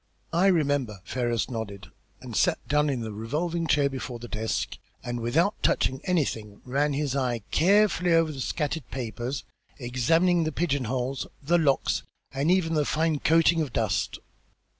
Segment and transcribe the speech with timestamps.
[0.33, 1.91] "I remember," Ferrars nodded,
[2.21, 6.93] and sat down in the revolving chair before the desk, and, without touching anything, ran
[6.93, 9.43] his eye carefully over the scattered papers,
[9.77, 12.01] examined the pigeon holes, the locks,
[12.33, 14.17] and even the fine coating of dust.